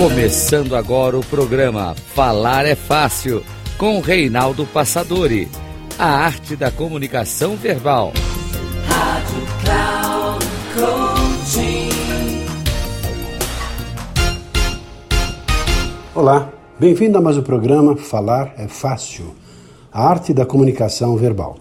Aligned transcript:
Começando 0.00 0.74
agora 0.74 1.18
o 1.18 1.20
programa 1.22 1.94
Falar 1.94 2.64
é 2.64 2.74
Fácil, 2.74 3.44
com 3.76 4.00
Reinaldo 4.00 4.64
Passadori. 4.64 5.46
A 5.98 6.06
arte 6.06 6.56
da 6.56 6.70
comunicação 6.70 7.54
verbal. 7.54 8.14
Rádio 8.86 9.42
Cloud 9.62 10.46
Olá, 16.14 16.50
bem-vindo 16.78 17.18
a 17.18 17.20
mais 17.20 17.36
um 17.36 17.42
programa 17.42 17.94
Falar 17.94 18.54
é 18.56 18.66
Fácil, 18.66 19.34
a 19.92 20.08
arte 20.08 20.32
da 20.32 20.46
comunicação 20.46 21.14
verbal. 21.14 21.58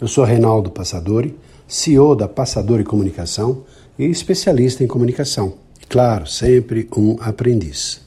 Eu 0.00 0.08
sou 0.08 0.24
Reinaldo 0.24 0.70
Passadori, 0.70 1.38
CEO 1.68 2.16
da 2.16 2.26
Passadori 2.26 2.84
Comunicação 2.84 3.64
e 3.98 4.06
especialista 4.06 4.82
em 4.82 4.86
comunicação 4.86 5.65
Claro, 5.88 6.26
sempre 6.26 6.88
um 6.96 7.16
aprendiz. 7.20 8.00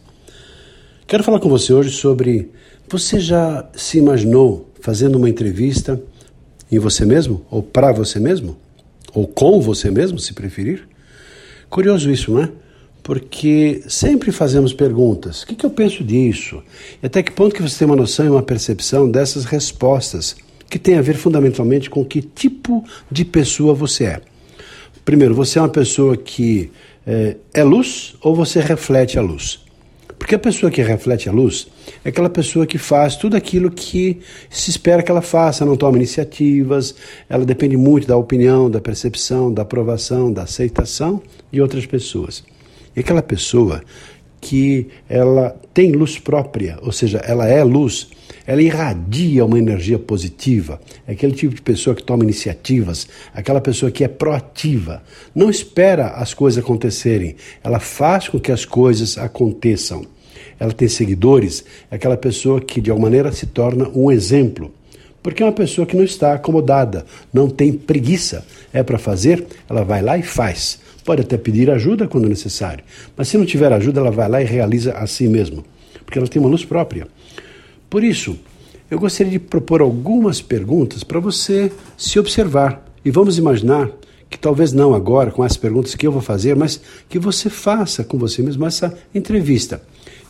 Quero 1.07 1.23
falar 1.23 1.39
com 1.39 1.49
você 1.49 1.73
hoje 1.73 1.89
sobre 1.89 2.51
você 2.87 3.19
já 3.19 3.69
se 3.73 3.97
imaginou 3.97 4.69
fazendo 4.79 5.15
uma 5.15 5.29
entrevista 5.29 6.01
em 6.71 6.79
você 6.79 7.05
mesmo 7.05 7.45
ou 7.49 7.63
para 7.63 7.91
você 7.91 8.19
mesmo 8.19 8.57
ou 9.13 9.27
com 9.27 9.59
você 9.59 9.89
mesmo, 9.89 10.19
se 10.19 10.33
preferir? 10.33 10.87
Curioso 11.69 12.11
isso, 12.11 12.31
não 12.31 12.43
é? 12.43 12.51
Porque 13.01 13.81
sempre 13.87 14.31
fazemos 14.31 14.73
perguntas. 14.73 15.41
O 15.41 15.47
que, 15.47 15.55
que 15.55 15.65
eu 15.65 15.69
penso 15.69 16.03
disso? 16.03 16.61
E 17.01 17.05
até 17.05 17.23
que 17.23 17.31
ponto 17.31 17.55
que 17.55 17.61
você 17.61 17.79
tem 17.79 17.87
uma 17.87 17.95
noção 17.95 18.25
e 18.25 18.29
uma 18.29 18.43
percepção 18.43 19.09
dessas 19.09 19.45
respostas 19.45 20.35
que 20.69 20.77
tem 20.77 20.95
a 20.95 21.01
ver 21.01 21.15
fundamentalmente 21.15 21.89
com 21.89 22.05
que 22.05 22.21
tipo 22.21 22.83
de 23.09 23.25
pessoa 23.25 23.73
você 23.73 24.05
é. 24.05 24.21
Primeiro, 25.09 25.33
você 25.33 25.57
é 25.57 25.61
uma 25.63 25.69
pessoa 25.69 26.15
que 26.15 26.69
é, 27.03 27.35
é 27.51 27.63
luz 27.63 28.15
ou 28.21 28.35
você 28.35 28.59
reflete 28.59 29.17
a 29.17 29.23
luz? 29.23 29.59
Porque 30.19 30.35
a 30.35 30.37
pessoa 30.39 30.71
que 30.71 30.83
reflete 30.83 31.27
a 31.27 31.31
luz 31.31 31.67
é 32.05 32.09
aquela 32.09 32.29
pessoa 32.29 32.63
que 32.67 32.77
faz 32.77 33.15
tudo 33.15 33.35
aquilo 33.35 33.71
que 33.71 34.19
se 34.51 34.69
espera 34.69 35.01
que 35.01 35.09
ela 35.09 35.23
faça, 35.23 35.65
não 35.65 35.75
toma 35.75 35.97
iniciativas, 35.97 36.93
ela 37.27 37.43
depende 37.43 37.75
muito 37.75 38.07
da 38.07 38.15
opinião, 38.15 38.69
da 38.69 38.79
percepção, 38.79 39.51
da 39.51 39.63
aprovação, 39.63 40.31
da 40.31 40.43
aceitação 40.43 41.23
de 41.51 41.59
outras 41.59 41.87
pessoas. 41.87 42.43
E 42.95 42.99
aquela 42.99 43.23
pessoa 43.23 43.81
que 44.39 44.89
ela 45.09 45.59
tem 45.73 45.91
luz 45.91 46.19
própria, 46.19 46.77
ou 46.83 46.91
seja, 46.91 47.17
ela 47.25 47.47
é 47.47 47.63
luz, 47.63 48.09
ela 48.49 48.63
irradia 48.63 49.45
uma 49.45 49.59
energia 49.59 49.99
positiva. 49.99 50.81
É 51.07 51.11
aquele 51.11 51.33
tipo 51.33 51.53
de 51.53 51.61
pessoa 51.61 51.95
que 51.95 52.01
toma 52.01 52.23
iniciativas, 52.23 53.07
aquela 53.31 53.61
pessoa 53.61 53.91
que 53.91 54.03
é 54.03 54.07
proativa. 54.07 55.03
Não 55.35 55.51
espera 55.51 56.07
as 56.15 56.33
coisas 56.33 56.63
acontecerem, 56.63 57.35
ela 57.63 57.79
faz 57.79 58.27
com 58.27 58.39
que 58.39 58.51
as 58.51 58.65
coisas 58.65 59.19
aconteçam. 59.19 60.03
Ela 60.59 60.73
tem 60.73 60.87
seguidores, 60.87 61.63
é 61.91 61.95
aquela 61.95 62.17
pessoa 62.17 62.59
que 62.59 62.81
de 62.81 62.89
alguma 62.89 63.05
maneira 63.05 63.31
se 63.31 63.45
torna 63.45 63.87
um 63.93 64.09
exemplo. 64.09 64.73
Porque 65.21 65.43
é 65.43 65.45
uma 65.45 65.51
pessoa 65.51 65.85
que 65.85 65.95
não 65.95 66.03
está 66.03 66.33
acomodada, 66.33 67.05
não 67.31 67.47
tem 67.47 67.71
preguiça. 67.71 68.43
É 68.73 68.81
para 68.81 68.97
fazer, 68.97 69.45
ela 69.69 69.83
vai 69.83 70.01
lá 70.01 70.17
e 70.17 70.23
faz. 70.23 70.79
Pode 71.05 71.21
até 71.21 71.37
pedir 71.37 71.69
ajuda 71.69 72.07
quando 72.07 72.27
necessário, 72.27 72.83
mas 73.15 73.27
se 73.27 73.37
não 73.37 73.45
tiver 73.45 73.71
ajuda, 73.71 73.99
ela 73.99 74.09
vai 74.09 74.27
lá 74.27 74.41
e 74.41 74.45
realiza 74.45 74.93
a 74.93 75.05
si 75.05 75.27
mesma, 75.27 75.63
porque 76.03 76.17
ela 76.17 76.27
tem 76.27 76.41
uma 76.41 76.49
luz 76.49 76.65
própria. 76.65 77.07
Por 77.89 78.03
isso, 78.03 78.37
eu 78.89 78.99
gostaria 78.99 79.31
de 79.31 79.39
propor 79.39 79.81
algumas 79.81 80.41
perguntas 80.41 81.03
para 81.03 81.19
você 81.19 81.71
se 81.97 82.19
observar 82.19 82.85
e 83.03 83.09
vamos 83.09 83.37
imaginar 83.37 83.89
que 84.29 84.37
talvez 84.37 84.71
não 84.71 84.93
agora 84.93 85.31
com 85.31 85.41
as 85.41 85.57
perguntas 85.57 85.95
que 85.95 86.05
eu 86.05 86.11
vou 86.11 86.21
fazer, 86.21 86.55
mas 86.55 86.79
que 87.09 87.17
você 87.17 87.49
faça 87.49 88.03
com 88.03 88.17
você 88.17 88.43
mesmo 88.43 88.65
essa 88.65 88.95
entrevista. 89.13 89.81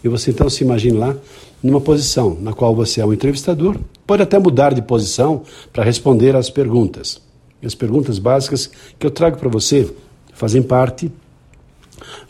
E 0.01 0.07
você 0.07 0.31
então 0.31 0.49
se 0.49 0.63
imagine 0.63 0.97
lá 0.97 1.15
numa 1.61 1.81
posição 1.81 2.37
na 2.39 2.53
qual 2.53 2.73
você 2.73 3.01
é 3.01 3.05
um 3.05 3.11
entrevistador, 3.11 3.75
pode 4.07 4.23
até 4.23 4.39
mudar 4.39 4.73
de 4.73 4.81
posição 4.81 5.43
para 5.73 5.83
responder 5.83 6.35
às 6.35 6.49
perguntas. 6.49 7.21
E 7.61 7.67
as 7.67 7.75
perguntas 7.75 8.19
básicas 8.19 8.71
que 8.97 9.05
eu 9.05 9.11
trago 9.11 9.37
para 9.37 9.49
você 9.49 9.89
fazem 10.33 10.63
parte 10.63 11.11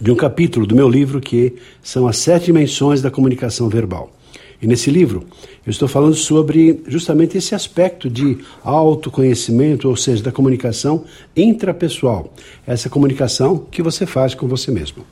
de 0.02 0.12
um 0.12 0.16
capítulo 0.16 0.66
do 0.66 0.76
meu 0.76 0.90
livro 0.90 1.22
que 1.22 1.56
são 1.84 2.08
as 2.08 2.18
sete 2.18 2.46
dimensões 2.46 3.04
da 3.04 3.12
comunicação 3.12 3.70
verbal. 3.70 4.12
E 4.62 4.68
nesse 4.68 4.90
livro 4.92 5.26
eu 5.66 5.72
estou 5.72 5.88
falando 5.88 6.16
sobre 6.16 6.84
justamente 6.88 7.38
esse 7.38 7.56
aspecto 7.56 8.10
de 8.10 8.40
autoconhecimento, 8.64 9.88
ou 9.88 9.96
seja, 9.96 10.24
da 10.24 10.32
comunicação 10.32 11.06
intrapessoal, 11.36 12.34
essa 12.68 12.90
comunicação 12.90 13.58
que 13.58 13.82
você 13.82 14.06
faz 14.06 14.34
com 14.34 14.48
você 14.48 14.72
mesmo. 14.72 15.06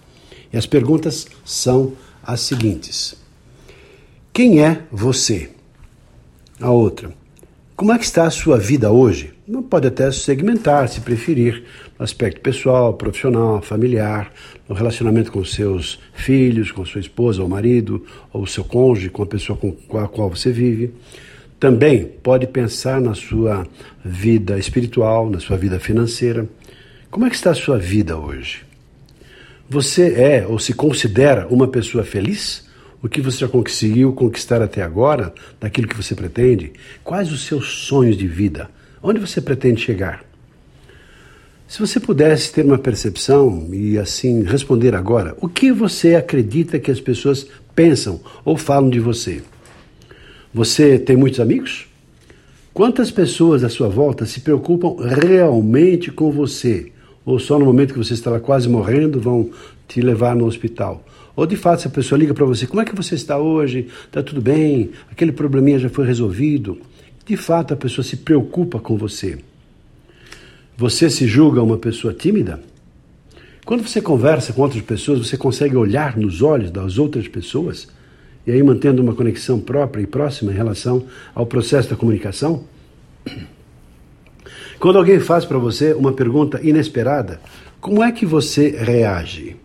E 0.51 0.57
as 0.57 0.65
perguntas 0.65 1.27
são 1.45 1.93
as 2.23 2.41
seguintes: 2.41 3.15
Quem 4.33 4.61
é 4.61 4.83
você? 4.91 5.49
A 6.59 6.71
outra: 6.71 7.13
como 7.77 7.93
é 7.93 7.97
que 7.99 8.05
está 8.05 8.25
a 8.25 8.31
sua 8.31 8.57
vida 8.57 8.91
hoje? 8.91 9.36
Pode 9.69 9.87
até 9.87 10.11
segmentar, 10.11 10.89
se 10.89 10.99
preferir, 10.99 11.63
no 11.97 12.03
aspecto 12.03 12.41
pessoal, 12.41 12.93
profissional, 12.93 13.61
familiar, 13.61 14.29
no 14.67 14.75
relacionamento 14.75 15.31
com 15.31 15.41
seus 15.45 15.97
filhos, 16.13 16.69
com 16.69 16.83
sua 16.83 16.99
esposa 16.99 17.41
ou 17.41 17.47
marido, 17.47 18.05
ou 18.33 18.45
seu 18.45 18.65
cônjuge, 18.65 19.09
com 19.09 19.23
a 19.23 19.25
pessoa 19.25 19.57
com 19.57 19.97
a 19.97 20.05
qual 20.05 20.29
você 20.29 20.51
vive. 20.51 20.93
Também 21.57 22.03
pode 22.03 22.45
pensar 22.47 22.99
na 22.99 23.13
sua 23.13 23.65
vida 24.03 24.59
espiritual, 24.59 25.29
na 25.29 25.39
sua 25.39 25.55
vida 25.55 25.79
financeira. 25.79 26.45
Como 27.09 27.25
é 27.25 27.29
que 27.29 27.35
está 27.37 27.51
a 27.51 27.55
sua 27.55 27.77
vida 27.77 28.17
hoje? 28.17 28.65
Você 29.69 30.13
é 30.15 30.45
ou 30.45 30.59
se 30.59 30.73
considera 30.73 31.47
uma 31.47 31.69
pessoa 31.69 32.03
feliz? 32.03 32.67
o 32.99 33.07
que 33.07 33.21
você 33.21 33.37
já 33.37 33.47
conseguiu 33.47 34.11
conquistar 34.11 34.59
até 34.59 34.81
agora, 34.81 35.31
daquilo 35.59 35.87
que 35.87 35.95
você 35.95 36.15
pretende, 36.15 36.73
quais 37.03 37.31
os 37.31 37.45
seus 37.45 37.85
sonhos 37.85 38.17
de 38.17 38.27
vida, 38.27 38.71
onde 39.01 39.19
você 39.19 39.41
pretende 39.41 39.81
chegar. 39.81 40.23
Se 41.67 41.79
você 41.79 41.99
pudesse 41.99 42.53
ter 42.53 42.63
uma 42.63 42.77
percepção 42.77 43.67
e 43.73 43.97
assim 43.97 44.43
responder 44.43 44.95
agora, 44.95 45.35
o 45.41 45.49
que 45.49 45.71
você 45.71 46.15
acredita 46.15 46.79
que 46.79 46.89
as 46.89 47.01
pessoas 47.01 47.45
pensam 47.75 48.21
ou 48.45 48.55
falam 48.55 48.89
de 48.89 48.99
você? 49.01 49.41
Você 50.53 50.97
tem 50.97 51.17
muitos 51.17 51.41
amigos? 51.41 51.87
Quantas 52.73 53.11
pessoas 53.11 53.63
à 53.63 53.69
sua 53.69 53.89
volta 53.89 54.25
se 54.25 54.39
preocupam 54.39 54.95
realmente 55.03 56.09
com 56.09 56.31
você? 56.31 56.91
Ou 57.25 57.37
só 57.37 57.59
no 57.59 57.65
momento 57.65 57.91
que 57.91 57.99
você 57.99 58.13
está 58.13 58.31
lá 58.31 58.39
quase 58.39 58.69
morrendo 58.69 59.19
vão 59.19 59.49
te 59.87 59.99
levar 59.99 60.35
no 60.35 60.45
hospital? 60.45 61.03
Ou 61.35 61.45
de 61.45 61.57
fato, 61.57 61.81
se 61.81 61.87
a 61.87 61.91
pessoa 61.91 62.17
liga 62.17 62.33
para 62.33 62.45
você, 62.45 62.65
como 62.65 62.81
é 62.81 62.85
que 62.85 62.95
você 62.95 63.15
está 63.15 63.37
hoje? 63.37 63.87
Está 64.05 64.23
tudo 64.23 64.41
bem? 64.41 64.91
Aquele 65.11 65.31
probleminha 65.31 65.77
já 65.77 65.89
foi 65.89 66.07
resolvido? 66.07 66.79
De 67.27 67.35
fato, 67.35 67.73
a 67.73 67.77
pessoa 67.77 68.05
se 68.05 68.17
preocupa 68.17 68.79
com 68.79 68.97
você. 68.97 69.37
Você 70.77 71.09
se 71.09 71.27
julga 71.27 71.61
uma 71.61 71.77
pessoa 71.77 72.13
tímida? 72.13 72.61
Quando 73.65 73.85
você 73.85 74.01
conversa 74.01 74.53
com 74.53 74.61
outras 74.61 74.81
pessoas, 74.81 75.19
você 75.19 75.35
consegue 75.35 75.75
olhar 75.75 76.15
nos 76.15 76.41
olhos 76.41 76.71
das 76.71 76.97
outras 76.97 77.27
pessoas? 77.27 77.87
E 78.45 78.51
aí 78.51 78.63
mantendo 78.63 79.01
uma 79.01 79.13
conexão 79.13 79.59
própria 79.59 80.01
e 80.01 80.07
próxima 80.07 80.53
em 80.53 80.55
relação 80.55 81.05
ao 81.35 81.45
processo 81.45 81.89
da 81.89 81.97
comunicação? 81.97 82.63
Quando 84.79 84.97
alguém 84.97 85.19
faz 85.19 85.43
para 85.43 85.57
você 85.57 85.93
uma 85.93 86.13
pergunta 86.13 86.61
inesperada, 86.63 87.41
como 87.81 88.01
é 88.01 88.11
que 88.11 88.25
você 88.25 88.69
reage? 88.69 89.57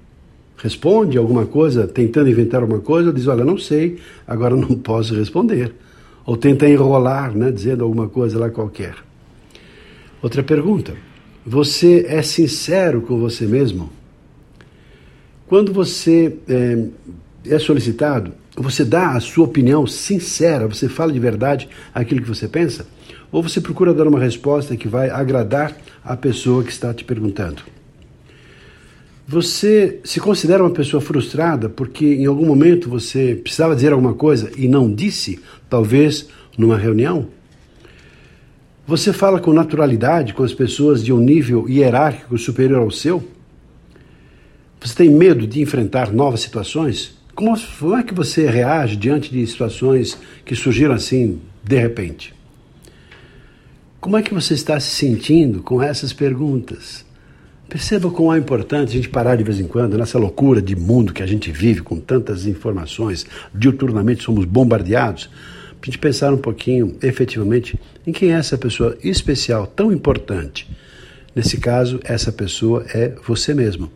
responde 0.62 1.18
alguma 1.18 1.44
coisa, 1.44 1.88
tentando 1.88 2.30
inventar 2.30 2.60
alguma 2.62 2.80
coisa, 2.80 3.08
ou 3.08 3.14
diz, 3.14 3.26
olha, 3.26 3.44
não 3.44 3.58
sei, 3.58 3.98
agora 4.24 4.54
não 4.54 4.68
posso 4.78 5.12
responder. 5.12 5.74
Ou 6.24 6.36
tenta 6.36 6.68
enrolar, 6.68 7.36
né, 7.36 7.50
dizendo 7.50 7.84
alguma 7.84 8.08
coisa 8.08 8.38
lá 8.38 8.50
qualquer. 8.50 8.94
Outra 10.22 10.42
pergunta, 10.42 10.94
você 11.44 12.06
é 12.08 12.22
sincero 12.22 13.02
com 13.02 13.18
você 13.18 13.44
mesmo? 13.44 13.90
Quando 15.48 15.72
você 15.72 16.36
é, 16.48 16.84
é 17.46 17.58
solicitado, 17.58 18.32
você 18.56 18.84
dá 18.84 19.12
a 19.12 19.20
sua 19.20 19.44
opinião 19.44 19.86
sincera, 19.86 20.68
você 20.68 20.88
fala 20.88 21.12
de 21.12 21.18
verdade 21.18 21.68
aquilo 21.94 22.22
que 22.22 22.28
você 22.28 22.46
pensa? 22.46 22.86
Ou 23.30 23.42
você 23.42 23.60
procura 23.60 23.92
dar 23.92 24.06
uma 24.06 24.20
resposta 24.20 24.76
que 24.76 24.86
vai 24.86 25.10
agradar 25.10 25.76
a 26.04 26.16
pessoa 26.16 26.62
que 26.62 26.70
está 26.70 26.94
te 26.94 27.04
perguntando? 27.04 27.62
Você 29.32 29.98
se 30.04 30.20
considera 30.20 30.62
uma 30.62 30.74
pessoa 30.74 31.00
frustrada 31.00 31.66
porque 31.66 32.04
em 32.04 32.26
algum 32.26 32.44
momento 32.44 32.90
você 32.90 33.34
precisava 33.34 33.74
dizer 33.74 33.90
alguma 33.90 34.12
coisa 34.12 34.52
e 34.58 34.68
não 34.68 34.94
disse, 34.94 35.40
talvez 35.70 36.28
numa 36.58 36.76
reunião? 36.76 37.28
Você 38.86 39.10
fala 39.10 39.40
com 39.40 39.50
naturalidade 39.50 40.34
com 40.34 40.42
as 40.42 40.52
pessoas 40.52 41.02
de 41.02 41.14
um 41.14 41.18
nível 41.18 41.66
hierárquico 41.66 42.36
superior 42.36 42.82
ao 42.82 42.90
seu? 42.90 43.26
Você 44.78 44.94
tem 44.96 45.08
medo 45.08 45.46
de 45.46 45.62
enfrentar 45.62 46.12
novas 46.12 46.40
situações? 46.40 47.16
Como, 47.34 47.56
é 47.96 48.02
que 48.02 48.12
você 48.12 48.46
reage 48.46 48.96
diante 48.96 49.32
de 49.32 49.46
situações 49.46 50.18
que 50.44 50.54
surgiram 50.54 50.92
assim 50.92 51.40
de 51.64 51.78
repente? 51.78 52.34
Como 53.98 54.14
é 54.14 54.22
que 54.22 54.34
você 54.34 54.52
está 54.52 54.78
se 54.78 54.94
sentindo 54.94 55.62
com 55.62 55.80
essas 55.80 56.12
perguntas? 56.12 57.10
Perceba 57.72 58.10
como 58.10 58.34
é 58.34 58.36
importante 58.36 58.90
a 58.90 58.92
gente 58.92 59.08
parar 59.08 59.34
de 59.34 59.42
vez 59.42 59.58
em 59.58 59.66
quando 59.66 59.96
nessa 59.96 60.18
loucura 60.18 60.60
de 60.60 60.76
mundo 60.76 61.10
que 61.10 61.22
a 61.22 61.26
gente 61.26 61.50
vive, 61.50 61.80
com 61.80 61.98
tantas 61.98 62.44
informações, 62.44 63.24
diuturnamente 63.54 64.22
somos 64.22 64.44
bombardeados, 64.44 65.30
a 65.80 65.86
gente 65.86 65.96
pensar 65.96 66.34
um 66.34 66.36
pouquinho, 66.36 66.98
efetivamente, 67.02 67.80
em 68.06 68.12
quem 68.12 68.30
é 68.30 68.34
essa 68.34 68.58
pessoa 68.58 68.94
especial, 69.02 69.66
tão 69.66 69.90
importante. 69.90 70.68
Nesse 71.34 71.56
caso, 71.56 71.98
essa 72.04 72.30
pessoa 72.30 72.84
é 72.92 73.14
você 73.26 73.54
mesmo 73.54 73.90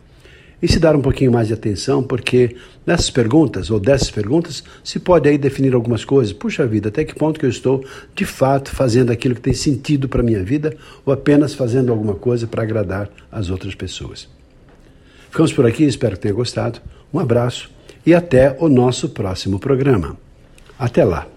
e 0.61 0.67
se 0.67 0.79
dar 0.79 0.95
um 0.95 1.01
pouquinho 1.01 1.31
mais 1.31 1.47
de 1.47 1.53
atenção, 1.53 2.01
porque 2.01 2.55
nessas 2.85 3.09
perguntas 3.09 3.69
ou 3.69 3.79
dessas 3.79 4.09
perguntas 4.09 4.63
se 4.83 4.99
pode 4.99 5.29
aí 5.29 5.37
definir 5.37 5.73
algumas 5.73 6.03
coisas. 6.03 6.33
Puxa 6.33 6.65
vida, 6.65 6.89
até 6.89 7.03
que 7.03 7.13
ponto 7.13 7.39
que 7.39 7.45
eu 7.45 7.49
estou 7.49 7.85
de 8.15 8.25
fato 8.25 8.71
fazendo 8.71 9.11
aquilo 9.11 9.35
que 9.35 9.41
tem 9.41 9.53
sentido 9.53 10.09
para 10.09 10.21
a 10.21 10.23
minha 10.23 10.43
vida 10.43 10.75
ou 11.05 11.13
apenas 11.13 11.53
fazendo 11.53 11.91
alguma 11.91 12.15
coisa 12.15 12.47
para 12.47 12.63
agradar 12.63 13.09
as 13.31 13.49
outras 13.49 13.75
pessoas. 13.75 14.27
Ficamos 15.29 15.53
por 15.53 15.65
aqui, 15.65 15.83
espero 15.83 16.15
que 16.15 16.23
tenha 16.23 16.33
gostado. 16.33 16.79
Um 17.13 17.19
abraço 17.19 17.69
e 18.05 18.13
até 18.13 18.55
o 18.59 18.67
nosso 18.67 19.09
próximo 19.09 19.59
programa. 19.59 20.17
Até 20.79 21.03
lá. 21.03 21.36